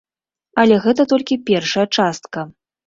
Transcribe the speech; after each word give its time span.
Але 0.61 0.75
гэта 0.87 1.07
толькі 1.11 1.41
першая 1.51 1.87
частка. 2.01 2.39